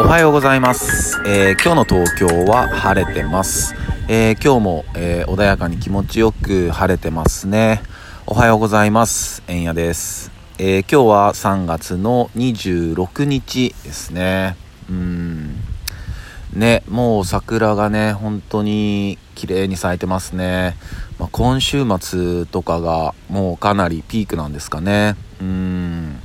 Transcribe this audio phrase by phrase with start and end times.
[0.00, 3.74] おはようございます、えー今日の東京は晴れてます、
[4.08, 7.82] えー今日も、えー穏やかに気持ちよく晴れてますね。
[8.26, 9.42] おはようございます。
[9.48, 14.56] えんやです、え今日は3月の26日ですね。
[14.88, 15.56] うん。
[16.54, 20.76] ねもう桜がね本当に綺麗に咲いてますね、
[21.18, 25.16] まあ、今週末とかがもうかなりピークなんですかね。
[25.40, 26.20] うん。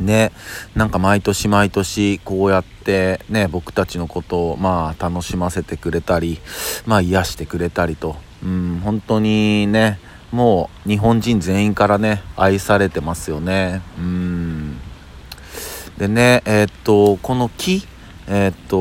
[0.00, 0.32] ね
[0.74, 6.40] なんか毎年毎年こうやってね僕たちのことをまあ楽しませてくれたり
[6.86, 8.16] まあ癒してくれたりと。
[8.42, 9.98] うん本当にね
[10.32, 13.82] もう日本人全員からね愛されてますよね。
[13.98, 14.78] うん。
[15.98, 17.86] でねえーっとこの木
[18.26, 18.78] えーっと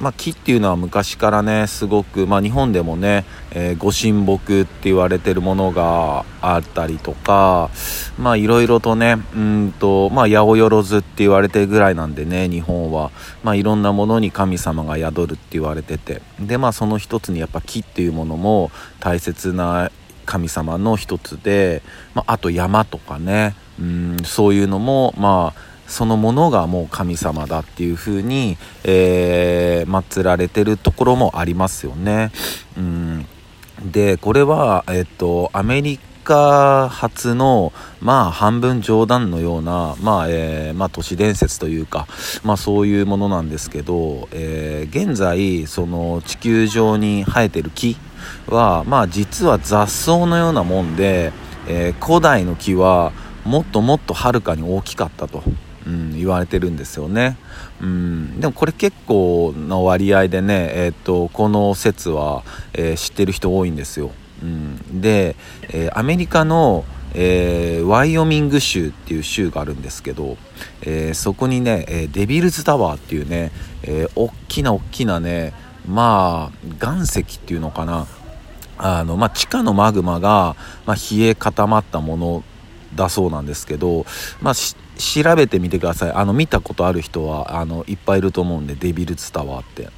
[0.00, 7.70] まあ、木っていうのは昔からねすごく、まあ、日本でもね、えーご神木って言われてるものがあったりとか
[8.18, 13.10] まあいろいろとねうんとまあ八百万って言われてるぐらいなんでね日本は。
[13.42, 16.22] まあいろんなものに神様が宿るって言われてて。
[16.40, 19.90] でまあその一つにやっぱ木っていうものも大切な
[20.26, 21.82] 神様の一つで、
[22.14, 32.30] まあ、あと山とかねうんそういうのもまあそのものがもう神様だっていう風に、えー、祀られてるところもありますよね。
[32.78, 33.26] うん、
[33.84, 42.06] でこれは、えっと、アメリカ発の、まあ、半分冗談のような、まあえーまあ、都市伝説というか、
[42.44, 47.96] まあ、そういうものなんですけど、えー現在その地球上に生えてる木
[48.46, 51.32] は、まあ、実は雑草のようなもんで、
[51.66, 53.12] えー古代の木は
[53.44, 55.42] もっともっとはるかに大きかったと。
[55.86, 57.36] うん、言われてるんですよね、
[57.80, 62.42] うん、でもこれ結構な割合でね、えー、とこの説は、
[62.74, 64.10] えー知ってる人多いんですよ、
[64.42, 65.36] うん、で、
[65.70, 70.36] えーアメリカの、えーワイオミング州っていう州があるんですけど、
[70.82, 73.50] えーそこにね、えーデビルズタワーっていうね、
[73.82, 75.54] えー大きな大きなね
[75.88, 78.06] まあ岩石っていうのかな。
[78.82, 80.56] あの、まあ、地下のマグマが、
[80.86, 82.42] まあ、冷え固まったもの
[82.94, 84.06] だそうなんですけど、
[84.40, 84.54] まあ、
[85.00, 86.12] 調べてみてください。
[86.12, 89.88] あの見たことある人はあのいっぱいいると思うんでデビルズタワーって。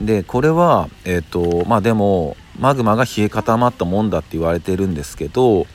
[0.00, 5.66] でこれはえっ、とまあでもマグマが冷え固まったもんだって言われてるんですけど、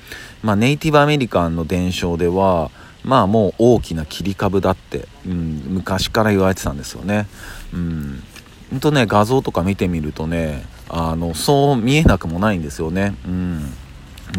[0.43, 2.71] まあ、ネイティブアメリカンの伝承では
[3.03, 7.27] まあもう大きな切り株だって、うん、昔から言われてたんですよね。
[7.73, 8.23] うん。
[8.69, 13.15] ほんとね画像とか見てみるとねあのそう見えなくもないんですよね。
[13.25, 13.73] うん。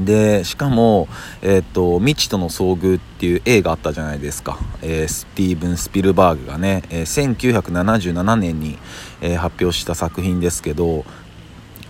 [0.05, 1.09] でしかも、
[1.43, 8.79] えっと未知との遭遇っていう映画あったじゃないですか、えースティーブン・スピルバーグがね、えー1977年に、
[9.21, 11.05] えー発表した作品ですけど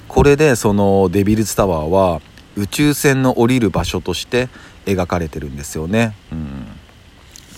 [0.09, 2.21] これでそのデビルズタワーは
[2.57, 4.49] 宇宙船の降りる場所として
[4.85, 6.17] 描かれてるんですよね。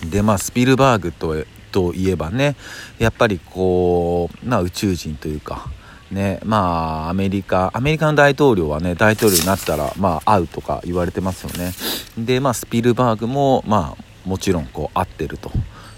[0.03, 2.57] うん、でまあスピルバーグとといえばね
[2.99, 5.71] やっぱりこう、まあ、宇宙人というか
[6.11, 11.73] ねまあアメリカアメリカの大統領はね大統領になったらまあ会うとか言われてますよね。
[12.19, 15.51] でまあスピルバーグもまあもちろんこう会ってると、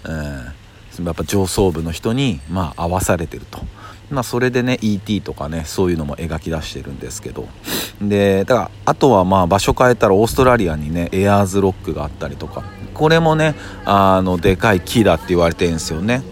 [0.05, 0.53] えー
[1.03, 3.61] やっぱ上層部の人にまあ会わされてると。
[4.11, 7.49] まあそれでね ET とかねそういうのも描き出してるんですけど。
[8.03, 12.62] でだからあとはまあ場所変えたらオーストラリアにねエアーズロックがあったりとか。
[12.93, 13.55] これもね
[13.87, 16.23] あのでかい木だって言われてるんですよね。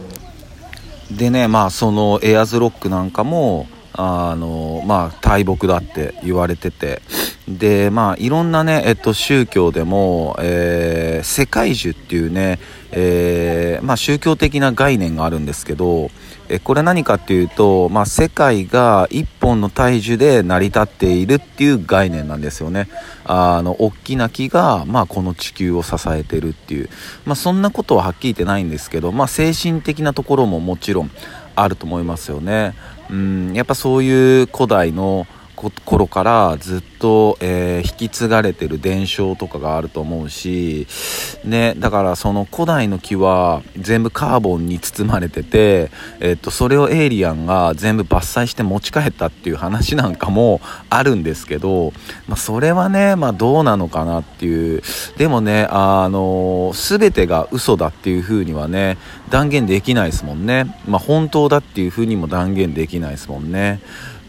[1.10, 7.02] でねまあそのエアーズロックなんかもあのまあ大木だって言われてて。
[7.48, 12.58] でまあいろんなね、えっと、宗教でも、えー世界樹っていうね、
[12.92, 16.10] えーまあ、宗教的な概念があるんですけど
[16.52, 22.88] えこれ何かっていうと、まあ、世界が一本の大樹で成り立っているっていう概念なんですよね。
[23.24, 26.90] あの大きな木が、まあ、この地球を支えてるっていう、
[27.24, 31.10] まあ、そんなことははっきり言ってないんですけど、まあ、精神的なところももちろん
[31.54, 32.74] あると思いますよね。
[33.08, 35.28] うんやっぱそういう古代の
[35.84, 40.86] 頃からずっと、えー引き継がれてる伝承とかがあると思うし、
[41.44, 45.90] ね、だからその古代の木は全部カーボンに包まれてて、
[46.20, 51.92] えっと、それをエイリアンが全部伐採して持ち帰ったっていう話なんかもあるんですけど、
[52.28, 54.82] まあ、それはね、まあ、どうなのかなっていう。
[55.16, 58.98] でもねあの全てが嘘だっていうふうにはね
[59.30, 63.80] 断言できないですもんね、まあ、本当だっていうふうにも断言できないですもんね。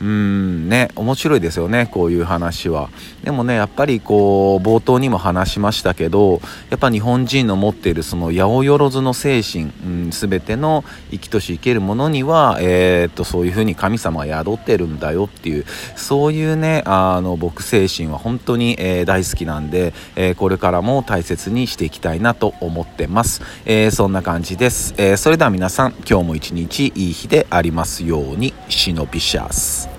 [0.02, 2.90] うんね面白いですよねこういう話は。
[3.24, 15.66] でもねやっぱりこう冒頭にも話しましたけどやっぱ日本人の持っているその八百万の精神、うん、全ての生きとし生けるものには、えー、っとそういうふうに神様が宿ってるんだよっていう
[15.96, 28.54] そういうねあの僕精神は本当に、えー、大好きなんで、えー、これからも大切にしていきたいなと思ってます、えそんな感じです、えそれでは皆さん今日も一日いい日でありますように。
[28.70, 29.91] シノビシャス。